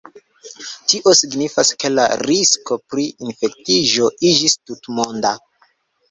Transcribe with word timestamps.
Tio 0.91 1.11
signifas 1.17 1.69
ke 1.83 1.91
la 1.97 2.05
risko 2.21 2.77
pri 2.93 3.05
infektiĝo 3.25 4.07
iĝis 4.31 4.55
tutmonda. 4.71 5.35